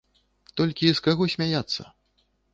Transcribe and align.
Толькі 0.61 0.89
з 1.01 1.03
каго 1.09 1.29
смяяцца? 1.35 1.81